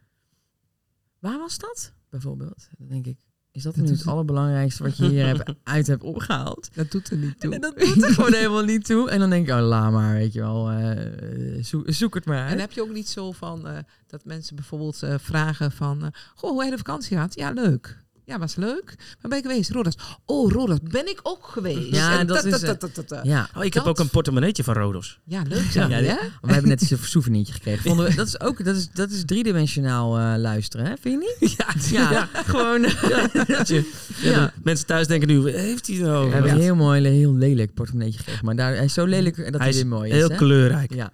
[1.19, 1.93] Waar was dat?
[2.11, 2.69] Bijvoorbeeld.
[2.79, 3.17] Dan denk ik,
[3.55, 6.69] is dat, Dat nu het allerbelangrijkste wat je hier hebt, uit hebt opgehaald?
[6.75, 7.55] Dat doet er niet toe.
[7.55, 9.11] En dat doet er gewoon helemaal niet toe.
[9.11, 12.49] En dan denk ik, oh, la maar, weet je wel, eh, zoek, zoek het maar
[12.49, 16.51] En heb je ook niet zo van eh, dat mensen bijvoorbeeld eh, vragen van, goh,
[16.51, 17.35] hoe heb je de vakantie gehad?
[17.35, 18.04] Ja, leuk.
[18.27, 18.85] Ja, was leuk.
[19.21, 19.71] Waar ben je geweest?
[19.71, 19.95] Rodas.
[20.25, 21.91] Oh, Rodas, ben ik ook geweest.
[21.95, 24.65] Ja, En dat ta- is, ta- eh, ta- Ja, Oh, ik heb ook een portemonneetje
[24.65, 25.19] van Rodos.
[25.25, 27.83] Ja, leuk Ja, we hebben net een souvenirtje gekregen.
[27.83, 30.93] Vonden we, dat is ook dat is, dat is driedimensionaal eh, luisteren, hè?
[31.01, 31.57] vind je niet?
[31.91, 32.83] Ja, Ja, gewoon.
[34.23, 36.27] ja, Mensen thuis denken nu, heeft hij nou?
[36.27, 38.45] We hebben een heel mooi, heel lelijk portemonneetje gekregen.
[38.45, 40.17] Maar daar, hij is zo lelijk dat hij, Hij is weer mooi is.
[40.17, 40.37] heel hè?
[40.37, 40.95] kleurrijk.
[40.95, 41.13] Ja.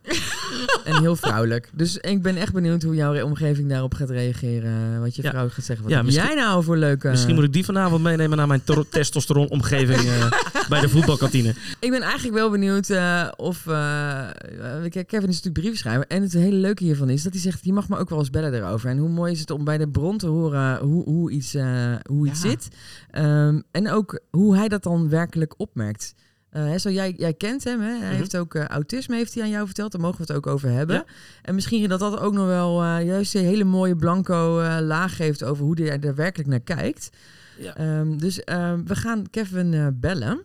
[0.85, 1.71] en heel vrouwelijk.
[1.73, 5.01] Dus ik ben echt benieuwd hoe jouw omgeving daarop gaat reageren.
[5.01, 5.89] Wat je vrouw gaat zeggen.
[5.89, 7.09] Wat heb jij nou voor leuke...
[7.17, 10.31] Misschien moet ik die vanavond meenemen naar mijn to- testosteron-omgeving eh,
[10.69, 11.55] bij de voetbalkantine.
[11.81, 13.67] Ik ben eigenlijk wel benieuwd eh, of...
[13.67, 16.05] eh, eh, Kevin is natuurlijk briefschrijver.
[16.09, 17.65] En het hele leuke hiervan is dat hij zegt...
[17.65, 18.91] je mag me ook wel eens bellen erover.
[18.91, 21.95] En hoe mooi is het om bij de bron te horen hoe, hoe iets, eh,
[22.09, 22.49] hoe iets Ja.
[22.49, 22.69] zit.
[23.11, 26.15] Ehm, en ook hoe hij dat dan werkelijk opmerkt.
[26.51, 27.91] Eh, hè, zo jij, jij kent hem, hè?
[27.91, 28.17] hij Mhm.
[28.17, 29.93] heeft ook eh, autisme, heeft hij aan jou verteld.
[29.93, 30.97] Daar mogen we het ook over hebben.
[30.97, 31.05] Ja.
[31.43, 35.17] En misschien dat dat ook nog wel eh, juist een hele mooie blanco eh, laag
[35.17, 37.11] geeft over hoe hij er werkelijk naar kijkt.
[37.59, 37.77] Ja.
[37.77, 40.41] Ehm, dus ehm, we gaan Kevin eh, bellen.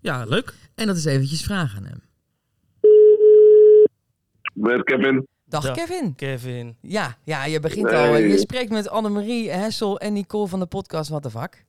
[0.00, 0.54] Ja, leuk.
[0.74, 2.00] En dat is eventjes vragen aan hem.
[4.54, 5.26] Met Kevin.
[5.44, 5.76] Dag Dag.
[5.76, 6.14] Kevin.
[6.14, 6.76] Kevin.
[6.80, 8.08] Ja, ja, je begint Hey.
[8.08, 8.16] al.
[8.16, 11.64] Je spreekt met Annemarie Hessel en Nicole van de podcast Wat de Vak.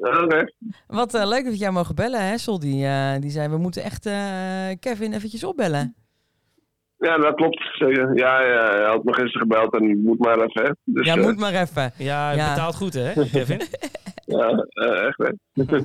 [0.00, 0.52] Oké.
[0.86, 2.28] Wat eh, leuk dat we jou mogen bellen.
[2.28, 5.94] Hessel die, eh, die zei, we moeten echt eh, Kevin eventjes opbellen.
[6.98, 7.70] Ja, dat klopt.
[7.78, 8.16] Zeker.
[8.18, 10.64] Ja, ja, hij had me gisteren gebeld en moet maar even.
[10.64, 10.70] Hè.
[10.84, 11.92] Dus, ja, moet maar even.
[11.98, 12.48] Ja, hij Ja.
[12.54, 13.60] betaalt goed hè, Kevin?
[14.36, 15.30] ja, eh, echt hè.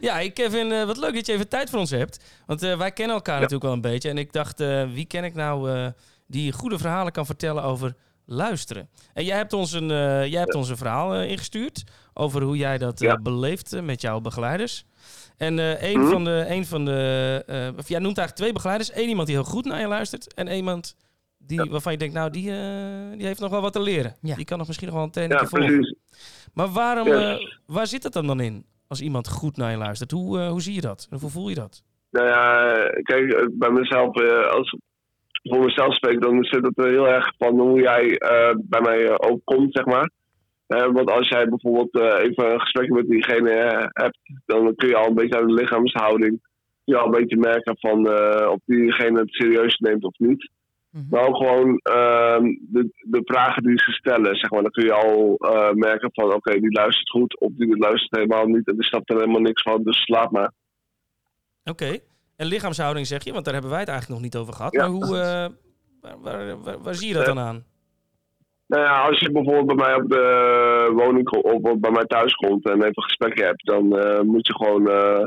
[0.00, 2.42] ja, Kevin, wat leuk dat je even tijd voor ons hebt.
[2.46, 4.08] Want eh, wij kennen elkaar natuurlijk wel een beetje.
[4.10, 5.86] En ik dacht, eh, wie ken ik nou eh,
[6.26, 7.94] die goede verhalen kan vertellen over
[8.26, 8.88] luisteren?
[9.14, 12.78] En jij hebt ons een, eh, jij hebt ons een verhaal ingestuurd over hoe jij
[12.78, 13.18] dat eh, Ja.
[13.18, 14.84] beleeft eh, met jouw begeleiders.
[15.36, 16.10] En eh een, Mhm.
[16.10, 18.94] van de, een van de, eh, of jij noemt eigenlijk twee begeleiders.
[18.96, 20.96] Eén iemand die heel goed naar je luistert en iemand
[21.38, 24.16] die, waarvan je denkt, nou, die, eh, die heeft nog wel wat te leren.
[24.20, 24.34] Ja.
[24.36, 25.66] Die kan nog misschien nog wel een Ja, training volgen.
[25.76, 25.94] precies.
[26.54, 28.66] Maar waarom, eh, waar zit het dan dan in?
[28.88, 30.10] Als iemand goed naar je luistert.
[30.10, 31.06] Hoe, eh, hoe zie je dat?
[31.10, 31.82] En hoe voel je dat?
[32.10, 32.72] Nou ja,
[33.02, 34.80] kijk, eh, bij mezelf, eh, als ik
[35.52, 39.06] voor mezelf spreek, dan zit het er heel erg van hoe jij eh, bij mij
[39.08, 40.10] eh, ook komt, zeg maar.
[40.66, 44.88] Eh, want als jij bijvoorbeeld eh, even een gesprek met diegene eh, hebt, dan kun
[44.88, 46.40] je al een beetje aan de lichaamshouding,
[46.84, 48.08] je al een beetje merken van
[48.48, 50.50] of diegene het serieus neemt of niet.
[50.90, 51.04] Mhm.
[51.10, 54.62] Maar ook gewoon ehm, de, de vragen die ze stellen, zeg maar.
[54.62, 55.36] Dan kun je al
[55.74, 59.16] merken van, oké, die luistert goed of die luistert helemaal niet en die snapt er
[59.16, 60.52] helemaal niks van, dus slaap maar.
[61.64, 61.98] Oké.
[62.36, 64.72] En lichaamshouding zeg je, want daar hebben wij het eigenlijk nog niet over gehad.
[64.72, 64.80] Ja.
[64.80, 65.06] Maar hoe,
[66.00, 67.64] waar, waar, waar, waar zie je dat dan aan?
[68.66, 72.64] Nou ja, als je bijvoorbeeld bij mij op de woning of bij mij thuis komt
[72.68, 74.88] en even een gesprekje hebt, dan eh, moet je gewoon.
[74.88, 75.24] eh,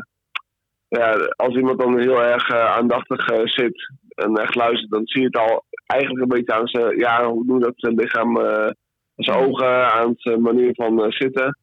[0.87, 5.27] ja, als iemand dan heel erg eh, aandachtig zit en echt luistert, dan zie je
[5.27, 8.35] het al eigenlijk een beetje aan zijn, ja, hoe je dat, zijn lichaam,
[9.15, 11.57] zijn ogen, aan zijn manier van zitten.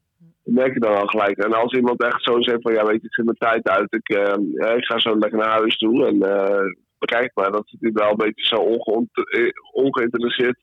[0.44, 1.38] Dat merk je dan al gelijk.
[1.38, 3.94] En als iemand echt zo zegt van, ja, weet je, ik zit mijn tijd uit,
[3.94, 4.18] ik,
[4.84, 6.18] ga zo lekker naar huis toe en
[6.98, 8.56] bekijk maar, dat zit hij wel een beetje zo
[9.72, 10.56] ongeïnteresseerd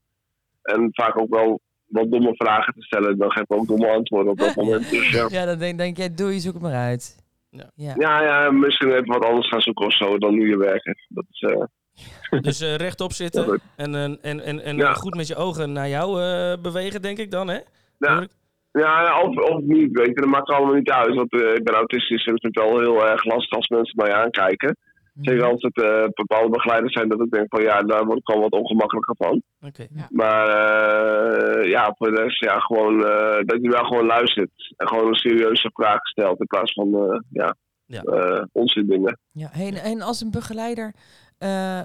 [0.62, 3.18] en vaak ook wel wat domme vragen te stellen.
[3.18, 4.90] Dan geef ik ook domme antwoorden op dat moment.
[4.90, 5.28] Dus ja.
[5.30, 7.20] Ja, dan denk, denk jij, doe je, zoek het maar uit.
[7.50, 7.70] Ja.
[7.76, 7.94] ja.
[7.98, 10.98] Ja, ja, misschien even wat anders gaan zoeken of zo dan nu je werken.
[11.08, 11.64] Dat is, eh,
[12.48, 14.94] Dus eh, rechtop zitten Ja, en, eh, en, en, en Ja.
[14.94, 17.58] goed met je ogen naar jou eh, bewegen, denk ik dan, hè?
[17.98, 18.28] ja,
[18.72, 20.14] ja, of, of niet, weet je.
[20.14, 21.16] Dat maakt allemaal niet uit.
[21.16, 23.96] Want eh, ik ben autistisch en ik vind het wel heel erg lastig als mensen
[23.96, 24.78] mij aankijken.
[25.22, 28.30] Zeker als het eh, bepaalde begeleiders zijn dat ik denk van ja, daar word ik
[28.30, 29.42] al wat ongemakkelijker van.
[29.68, 29.88] Oké.
[30.10, 34.74] Maar eh, ja, voor de rest ja, gewoon eh, dat je wel gewoon luistert.
[34.78, 38.02] En gewoon een serieuze vraag stelt in plaats van eh ja, Ja.
[38.02, 39.20] eh, onzin dingen.
[39.32, 40.94] Ja, en, en als een begeleider,
[41.38, 41.82] eh,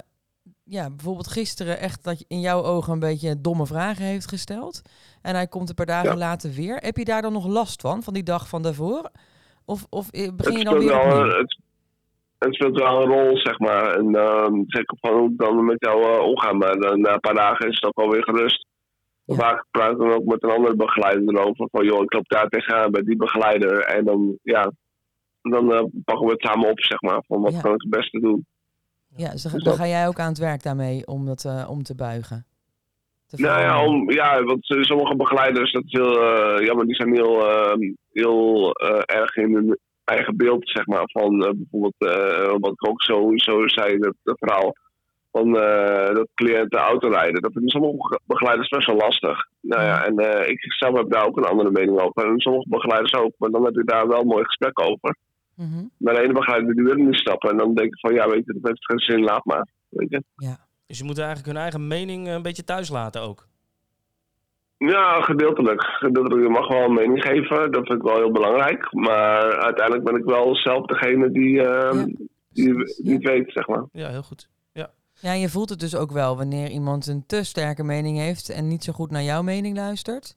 [0.64, 4.82] ja, bijvoorbeeld gisteren echt dat je in jouw ogen een beetje domme vragen heeft gesteld.
[5.22, 6.16] En hij komt een paar dagen Ja.
[6.16, 6.76] later weer.
[6.76, 9.10] Heb je daar dan nog last van, van die dag van daarvoor?
[9.64, 11.38] Of, of begin je dan weer wel, opnieuw?
[11.38, 11.58] het,
[12.46, 13.94] het speelt wel een rol, zeg maar.
[13.96, 16.52] En ehm, zeker van hoe ik dan met jou eh, omga.
[16.52, 18.66] Maar dan, na een paar dagen is het ook alweer gerust.
[19.24, 19.34] Ja.
[19.34, 21.68] Vaak praat ik dan ook met een andere begeleider erover.
[21.70, 23.80] Van joh, ik loop daar tegenaan bij die begeleider.
[23.80, 24.72] En dan, ja,
[25.42, 27.22] dan eh, pakken we het samen op, zeg maar.
[27.26, 27.60] Van wat Ja.
[27.60, 28.46] kan ik het beste doen.
[29.16, 31.44] Ja, dus dan, Dus dan dat- ga jij ook aan het werk daarmee om dat
[31.44, 32.46] eh, om te buigen.
[33.26, 36.84] Te Nou ja, om, ja, want eh, sommige begeleiders, dat is heel, eh, ja, maar
[36.84, 41.10] die zijn heel, ehm, heel eh, erg in hun eigen beeld, zeg maar.
[41.12, 44.74] Van eh, bijvoorbeeld, eh, wat ik ook sowieso zei, dat, dat verhaal
[45.36, 47.42] van eh, dat cliënten autorijden.
[47.42, 49.48] Dat vinden sommige begeleiders best wel lastig.
[49.60, 52.30] Nou ja, en eh, ik zelf heb daar ook een andere mening over.
[52.30, 55.16] En sommige begeleiders ook, maar dan heb je daar wel een mooi gesprek over.
[55.54, 55.84] Mhm.
[55.98, 57.50] Maar de ene begeleider die wil niet stappen.
[57.50, 59.66] En dan denk ik van, ja, weet je, dat heeft geen zin, laat maar.
[59.88, 60.22] Weet je.
[60.86, 63.46] Dus je moet eigenlijk hun eigen mening een beetje thuis laten ook.
[64.78, 65.82] Ja, gedeeltelijk.
[65.84, 66.42] gedeeltelijk.
[66.42, 68.92] Je mag wel een mening geven, dat vind ik wel heel belangrijk.
[68.92, 72.04] Maar uiteindelijk ben ik wel zelf degene die, ehm, Ja,
[72.48, 73.14] die, precies, die ja.
[73.18, 73.84] het weet, zeg maar.
[73.92, 74.48] Ja, heel goed.
[75.20, 78.48] Ja, en je voelt het dus ook wel wanneer iemand een te sterke mening heeft
[78.50, 80.36] en niet zo goed naar jouw mening luistert.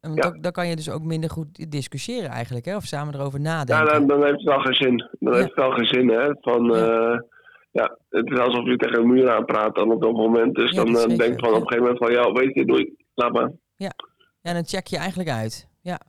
[0.00, 0.20] En Ja.
[0.22, 2.76] dan, dan kan je dus ook minder goed discussiëren eigenlijk, hè?
[2.76, 3.86] of samen erover Ja, nadenken.
[3.92, 4.96] dan, dan heeft het wel geen zin.
[5.18, 5.38] Dan Ja.
[5.38, 6.30] heeft het wel geen zin, hè.
[6.40, 6.76] Van, Ja.
[6.76, 7.24] ja.
[7.70, 10.54] ja, het is alsof je tegen een muur aanpraat dan op dat moment.
[10.54, 11.56] Dus Ja, dan eh, denk ik van ja.
[11.56, 13.50] op een gegeven moment van, ja, weet je, doei, laat maar.
[14.42, 15.68] Ja, dan check je eigenlijk uit.
[15.80, 16.00] Ja.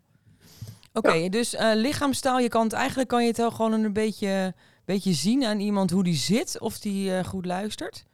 [0.93, 4.53] Oké, dus eh, lichaamstaal, je kan het eigenlijk kan je het wel gewoon een beetje,
[4.85, 8.05] beetje zien aan iemand hoe die zit, of die eh, goed luistert.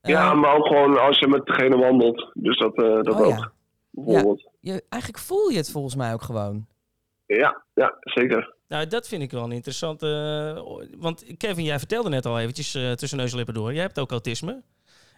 [0.00, 2.30] ja, Eh, maar ook gewoon als je met degene wandelt.
[2.34, 3.52] Dus dat, eh, dat oh ook, ja.
[3.90, 4.50] bijvoorbeeld.
[4.60, 6.66] je, eigenlijk voel je het volgens mij ook gewoon.
[7.26, 8.54] Ja, ja, zeker.
[8.68, 10.06] Nou, dat vind ik wel een interessante...
[10.56, 13.72] eh, want Kevin, jij vertelde net al eventjes eh, tussen neus en lippen door.
[13.72, 14.62] Jij hebt ook autisme.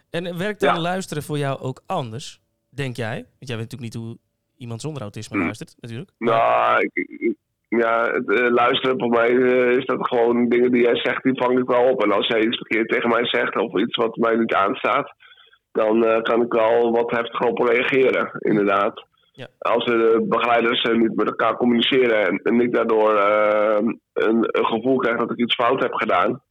[0.09, 0.79] En werkt dan Ja.
[0.81, 2.41] luisteren voor jou ook anders,
[2.77, 3.15] denk jij?
[3.15, 4.17] Want jij weet natuurlijk niet hoe
[4.57, 5.43] iemand zonder autisme Hm.
[5.43, 6.11] luistert, natuurlijk.
[6.17, 7.35] Nou, ik,
[7.69, 11.41] ja, het eh, luisteren voor mij eh, is dat gewoon dingen die jij zegt, die
[11.41, 12.03] vang ik wel op.
[12.03, 15.13] En als jij iets verkeerd tegen mij zegt of iets wat mij niet aanstaat,
[15.71, 19.05] dan eh, kan ik wel wat heftiger op reageren, inderdaad.
[19.31, 19.47] Ja.
[19.57, 23.99] Als de begeleiders niet met elkaar communiceren en, en ik daardoor een,
[24.43, 26.41] een gevoel krijg dat ik iets fout heb gedaan,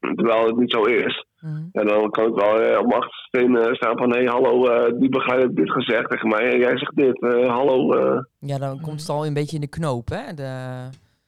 [0.00, 1.62] terwijl het niet zo is, Mhm.
[1.72, 4.98] en dan kan ik wel eh, op mijn achtersteen staan van, hé, hey, hallo, eh,
[5.00, 7.92] die begeleider heeft dit gezegd tegen mij en jij zegt dit, eh, hallo.
[7.92, 8.22] eh.
[8.38, 10.34] Ja, dan komt het al een beetje in de knoop, hè?
[10.34, 10.42] De,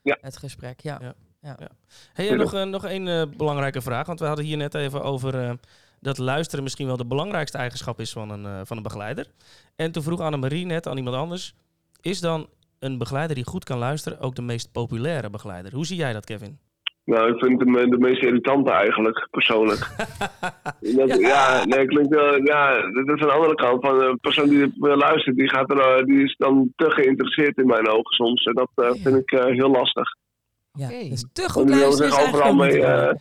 [0.03, 0.19] Ja.
[0.21, 0.99] Het gesprek, ja.
[1.41, 1.57] Ja.
[2.13, 4.07] Hey, en nog, nog één eh, belangrijke vraag.
[4.07, 5.51] Want we hadden hier net even over eh,
[6.01, 9.27] dat luisteren misschien wel de belangrijkste eigenschap is van een, eh, van een begeleider.
[9.77, 11.55] En toen vroeg Annemarie net aan iemand anders:
[12.01, 12.47] is dan
[12.79, 15.75] een begeleider die goed kan luisteren ook de meest populaire begeleider?
[15.75, 16.59] Hoe zie jij dat, Kevin?
[17.05, 19.89] Nou, ik vind hem eh, de meest irritante eigenlijk, persoonlijk.
[20.97, 21.65] Dat, ja.
[21.65, 23.87] nee, klinkt wel, ja, dat is aan de andere kant.
[23.87, 27.57] Van een persoon die wil luistert, die, gaat er, eh, die is dan te geïnteresseerd
[27.59, 28.45] in mijn ogen soms.
[28.45, 30.17] En dat eh, vind ik eh, heel lastig.
[30.73, 31.09] Ja, Oké.
[31.09, 32.85] dus te Want goed luisteren is overal mee...
[32.85, 33.15] eh,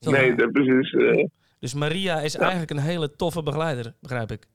[0.00, 0.92] nee, dat, precies.
[0.92, 1.24] eh.
[1.60, 4.46] Dus Maria is eigenlijk een hele toffe begeleider, begrijp ik.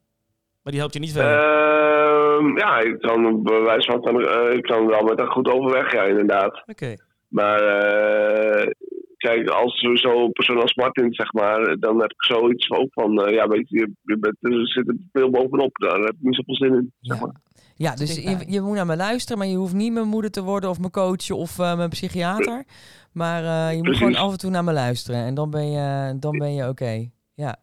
[0.64, 1.34] Maar die helpt je niet verder.
[1.40, 5.94] Ehm, ja, ik kan bij wijze van, eh, ik kan wel met een goed overweg,
[5.94, 6.64] ja, inderdaad.
[6.66, 6.96] Oké.
[7.30, 8.72] Maar eh,
[9.18, 13.34] kijk, als zo'n persoon als Martin, zeg maar, dan heb ik zoiets ook van, eh,
[13.34, 16.56] ja, weet je, je, bent, er zit er veel bovenop, daar heb ik niet zoveel
[16.56, 16.94] zin in.
[17.00, 17.26] Zeg Ja.
[17.26, 17.36] maar.
[17.76, 18.16] Ja, dus
[18.48, 20.92] je, moet naar me luisteren, maar je hoeft niet mijn moeder te worden of mijn
[20.92, 22.64] coach of eh, mijn psychiater.
[23.12, 24.00] Maar eh, je moet Precies.
[24.00, 27.10] gewoon af en toe naar me luisteren en dan ben je, dan ben je oké.
[27.34, 27.56] Ja.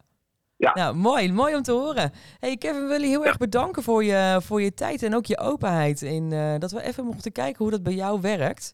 [0.57, 0.71] Ja.
[0.73, 2.11] Nou, mooi, mooi om te horen.
[2.39, 5.25] Hey Kevin, we willen je heel erg bedanken voor je, voor je tijd en ook
[5.25, 6.01] je openheid.
[6.01, 8.73] In, eh, dat we even mochten kijken hoe dat bij jou werkt.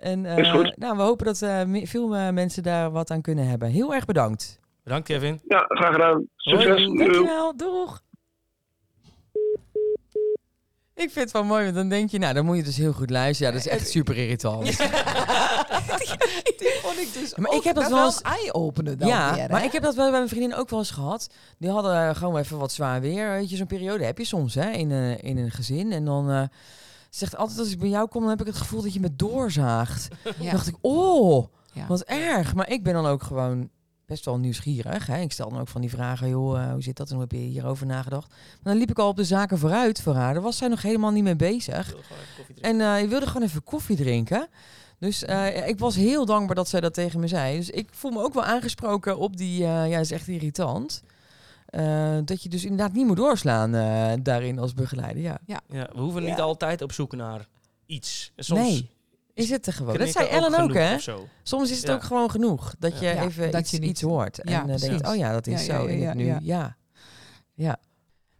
[0.00, 0.76] En eh, Is goed.
[0.76, 3.68] nou, we hopen dat eh, veel eh, mensen daar wat aan kunnen hebben.
[3.68, 4.58] Heel erg bedankt.
[4.82, 5.40] Bedankt, Kevin.
[5.48, 6.26] Ja, graag gedaan.
[6.36, 6.66] Succes.
[6.84, 6.96] Hoi.
[6.98, 8.04] Dankjewel, doeg.
[10.94, 12.92] Ik vind het wel mooi, want dan denk je, nou, dan moet je dus heel
[12.92, 13.52] goed luisteren.
[13.52, 14.64] Ja, dat is echt super irritant.
[16.58, 19.34] Die vond ik dus Maar ik ook heb dat wel eens- een eye-opener dan ja,
[19.34, 21.30] weer, maar ik heb dat wel bij mijn vriendin ook wel eens gehad.
[21.58, 23.30] Die hadden gewoon even wat zwaar weer.
[23.30, 25.92] Weet je, zo'n periode heb je soms hè, in, in een gezin.
[25.92, 26.48] En dan
[27.10, 29.00] eh, zegt altijd als ik bij jou kom, dan heb ik het gevoel dat je
[29.00, 30.08] me doorzaagt.
[30.24, 30.32] Ja.
[30.38, 31.86] Dan dacht ik, oh, Ja.
[31.86, 32.54] wat erg.
[32.54, 33.68] Maar ik ben dan ook gewoon
[34.06, 35.06] best wel nieuwsgierig.
[35.06, 35.20] Hè?
[35.20, 37.32] Ik stel dan ook van die vragen, joh, eh, hoe zit dat en hoe heb
[37.32, 38.28] je hierover nagedacht?
[38.28, 40.34] Maar dan liep ik al op de zaken vooruit voor haar.
[40.34, 41.94] Daar was zij nog helemaal niet mee bezig.
[42.60, 44.48] En eh je wilde gewoon even koffie drinken.
[44.98, 47.56] Dus eh, ik was heel dankbaar dat zij dat tegen me zei.
[47.56, 49.64] Dus ik voel me ook wel aangesproken op die...
[49.64, 51.02] eh, ja, is echt irritant.
[51.66, 55.22] Eh, dat je dus inderdaad niet moet doorslaan eh, daarin als begeleider.
[55.22, 55.38] Ja.
[55.46, 55.60] Ja,
[55.92, 56.42] we hoeven niet Ja.
[56.42, 57.46] altijd op zoek naar
[57.86, 58.32] iets.
[58.36, 58.90] En Soms nee,
[59.34, 59.98] is het er gewoon.
[59.98, 60.96] Dat zei Ellen ook, hè?
[61.42, 61.94] Soms is het Ja.
[61.94, 62.74] ook gewoon genoeg.
[62.78, 64.40] Dat je Ja, even dat iets, je niet- iets hoort.
[64.40, 65.86] En eh, denkt, oh ja, dat is Ja, ja, zo.
[65.86, 66.76] En nu, ja.
[67.54, 67.76] ja.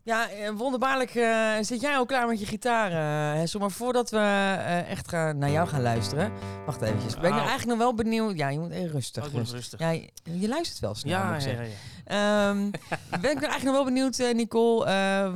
[0.07, 0.31] Ja.
[0.31, 3.61] Eh, wonderbaarlijk eh, zit jij al klaar met je gitaar, eh Hessel.
[3.61, 6.33] Maar voordat we eh, echt gaan, naar jou gaan luisteren...
[6.67, 7.15] Wacht eventjes.
[7.15, 8.37] Ben ik nou eigenlijk nog wel benieuwd...
[8.37, 9.27] Ja, je moet even rustig.
[9.27, 9.55] Oh, rustig.
[9.57, 9.81] rustig.
[9.81, 11.65] Ja, je, je luistert wel snel, moet Ja, ik ja, zeggen.
[11.65, 11.71] ja,
[12.07, 12.49] ja.
[12.51, 12.71] Ehm,
[13.23, 15.33] ben ik nou eigenlijk nog wel benieuwd, Nicole, eh,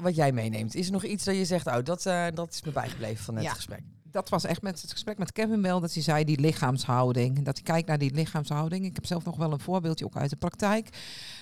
[0.00, 0.74] wat jij meeneemt.
[0.74, 3.34] Is er nog iets dat je zegt, oh, dat, eh, dat is me bijgebleven van
[3.34, 3.52] het Ja.
[3.52, 3.80] gesprek?
[4.16, 7.44] Dat was echt met het gesprek met Kevin wel, dat hij zei die lichaamshouding.
[7.44, 8.84] Dat hij kijkt naar die lichaamshouding.
[8.84, 10.88] Ik heb zelf nog wel een voorbeeldje ook uit de praktijk.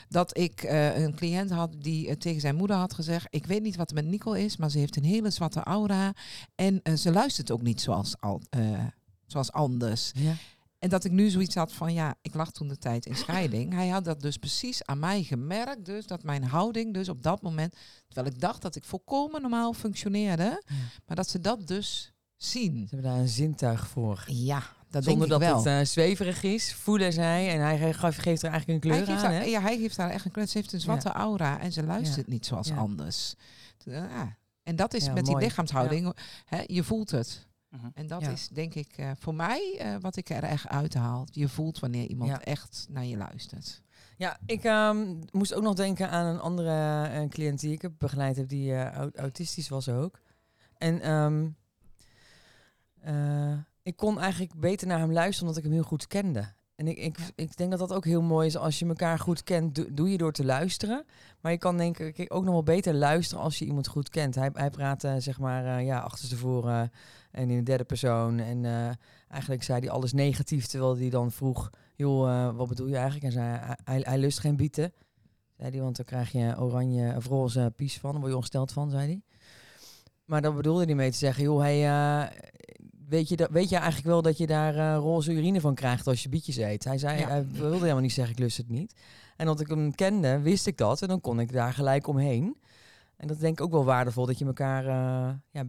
[0.08, 3.26] Dat ik eh, een cliënt had die eh, tegen zijn moeder had gezegd...
[3.30, 6.12] ik weet niet wat er met Nicole is, maar ze heeft een hele zwarte aura.
[6.54, 8.40] En eh, ze luistert ook niet zoals, al,
[9.26, 10.10] zoals anders.
[10.14, 10.34] Ja.
[10.78, 13.72] En dat ik nu zoiets had van, ja, ik lag toen de tijd in scheiding.
[13.72, 15.84] Hij had dat dus precies aan mij gemerkt.
[15.84, 17.76] Dus dat mijn houding dus op dat moment...
[18.08, 20.62] terwijl ik dacht dat ik volkomen normaal functioneerde...
[21.06, 22.88] maar dat ze dat dus zien.
[22.88, 24.25] Ze hebben daar een zintuig voor.
[24.27, 25.57] Ja, dat Zonder denk dat ik wel.
[25.75, 27.49] het eh, zweverig is, voelen zij.
[27.53, 29.25] En hij ge- geeft, geeft er eigenlijk een kleur aan.
[29.33, 30.47] haar, ja, hij geeft haar echt een kleur.
[30.47, 32.77] Ze heeft een zwarte aura en ze luistert niet zoals Ja.
[32.77, 33.35] anders.
[33.79, 34.37] Ja.
[34.62, 36.12] En dat is Ja, met die lichaamshouding.
[36.44, 37.47] Hè, je voelt het.
[37.68, 37.87] Mhm.
[37.94, 38.29] En dat Ja.
[38.31, 41.27] is denk ik eh, voor mij eh, wat ik er echt uithaal.
[41.31, 42.40] Je voelt wanneer iemand Ja.
[42.42, 43.83] echt naar je luistert.
[44.16, 47.92] Ja, ik ehm, moest ook nog denken aan een andere eh, cliënt die ik heb
[47.99, 50.20] begeleid heb, die eh, au- autistisch was ook.
[50.79, 51.49] En ehm,
[53.04, 56.44] eh, ik kon eigenlijk beter naar hem luisteren omdat ik hem heel goed kende.
[56.74, 59.42] En ik, ik, ik denk dat dat ook heel mooi is als je elkaar goed
[59.42, 61.04] kent, doe, doe je door te luisteren.
[61.40, 64.34] Maar je kan denk ik ook nog wel beter luisteren als je iemand goed kent.
[64.34, 66.90] Hij, hij praatte zeg maar eh, ja, achterstevoren
[67.30, 68.38] en in de derde persoon.
[68.38, 68.90] En eh,
[69.28, 73.24] eigenlijk zei hij alles negatief, terwijl hij dan vroeg, joh, eh, wat bedoel je eigenlijk?
[73.24, 74.92] En zei hij, hij, lust geen bieten.
[75.56, 78.72] Zei hij, want dan krijg je oranje of roze pies van, daar word je ongesteld
[78.72, 79.22] van, zei hij.
[80.24, 82.30] Maar dan bedoelde hij mee te zeggen, joh, hij, eh,
[83.08, 86.06] weet, je dat, weet je eigenlijk wel dat je daar eh, roze urine van krijgt
[86.06, 86.84] als je bietjes eet?
[86.84, 87.28] Hij zei, Ja.
[87.28, 88.94] hij wilde helemaal niet zeggen, ik lust het niet.
[89.36, 92.56] En dat ik hem kende, wist ik dat en dan kon ik daar gelijk omheen.
[93.16, 95.64] En dat denk ik ook wel waardevol, dat je elkaar, eh, ja,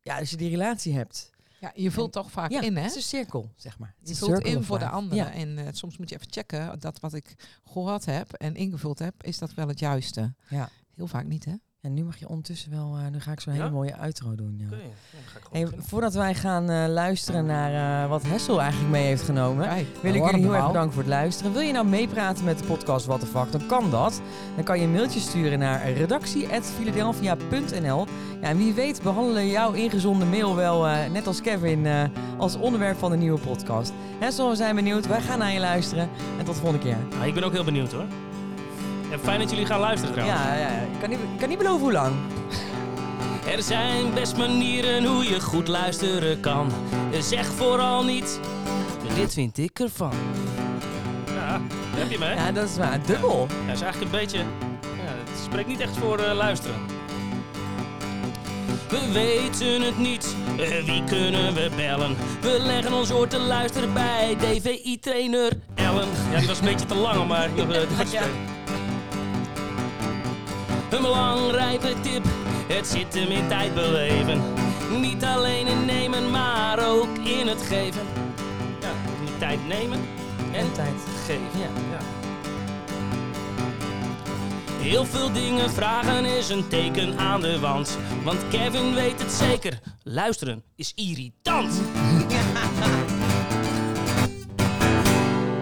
[0.00, 1.30] ja, als je die relatie hebt.
[1.60, 2.82] Ja, je vult En- toch vaak ja, in, hè?
[2.82, 3.94] het is een cirkel, zeg maar.
[3.98, 5.06] Het Je vult in voor de.
[5.10, 5.32] Ja.
[5.32, 9.14] En eh, soms moet je even checken dat wat ik gehoord heb en ingevuld heb,
[9.22, 10.34] is dat wel het juiste.
[10.48, 10.68] Ja.
[10.94, 11.54] Heel vaak niet, hè?
[11.80, 13.58] En nu mag je ondertussen wel, eh, nu ga ik zo'n Ja?
[13.58, 14.54] hele mooie outro doen.
[14.58, 14.64] Ja.
[14.66, 14.90] Oké, ja, dan
[15.26, 15.86] ga ik gewoon Hey, beginnen.
[15.86, 20.14] voordat wij gaan eh, luisteren naar eh, wat Hessel eigenlijk mee heeft genomen, Kijk, wil
[20.14, 21.52] ik jullie heel erg bedanken voor het luisteren.
[21.52, 24.20] Wil je nou meepraten met de podcast What the Fuck, dan kan dat.
[24.54, 28.06] Dan kan je een mailtje sturen naar redactie.philadelphia.nl.
[28.40, 32.02] Ja, en wie weet behandelen jouw ingezonde mail wel, eh, net als Kevin, eh,
[32.38, 33.92] als onderwerp van de nieuwe podcast.
[34.18, 35.06] Hessel, we zijn benieuwd.
[35.06, 36.08] Wij gaan naar je luisteren.
[36.38, 36.96] En tot de volgende keer.
[37.18, 38.04] Ja, ik ben ook heel benieuwd hoor.
[39.10, 40.40] En fijn dat jullie gaan luisteren trouwens.
[40.40, 40.68] Ja, ja, ja.
[40.68, 42.14] Ik, kan niet, ik kan niet beloven hoe lang.
[43.56, 46.72] Er zijn best manieren hoe je goed luisteren kan.
[47.20, 48.40] Zeg vooral niet
[49.14, 50.12] Dit vind ik ervan.
[51.26, 51.60] Ja,
[51.96, 52.34] heb je me?
[52.34, 52.98] Ja, dat is waar.
[53.06, 53.46] Dubbel.
[53.66, 54.38] Ja, is eigenlijk een beetje...
[54.38, 56.76] Ja, het spreekt niet echt voor eh, luisteren.
[58.88, 62.16] We weten het niet, eh, wie kunnen we bellen?
[62.40, 66.08] We leggen ons oor te luisteren bij DVI-trainer Ellen.
[66.30, 67.66] Ja, die was een beetje te lang, maar uh,
[68.12, 68.22] Ja.
[70.90, 72.24] Een belangrijke tip,
[72.68, 74.42] het zit hem in tijd beleven.
[75.00, 78.02] Niet alleen in nemen, maar ook in het geven.
[78.80, 80.00] Ja, niet tijd nemen
[80.52, 80.94] en tijd
[81.26, 81.58] geven.
[81.58, 81.68] Ja.
[81.90, 81.98] Ja.
[84.80, 87.98] Heel veel dingen vragen is een teken aan de wand.
[88.24, 91.80] Want Kevin weet het zeker, luisteren is irritant.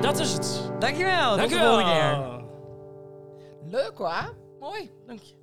[0.00, 0.70] Dat is het.
[0.78, 1.36] Dankjewel.
[1.36, 2.10] Tot de volgende keer.
[2.10, 2.36] Dankjewel.
[3.70, 4.46] Leuk hoor.
[4.68, 4.90] Mooi.
[5.06, 5.37] Dank je.